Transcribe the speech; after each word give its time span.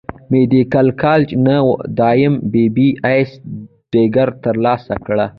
ميديکل 0.31 0.87
کالج 1.03 1.29
نۀ 1.45 1.57
د 1.97 1.99
ايم 2.11 2.33
بي 2.51 2.65
بي 2.75 2.87
ايس 3.09 3.29
ډګري 3.93 4.33
تر 4.43 4.55
لاسه 4.65 4.93
کړه 5.05 5.25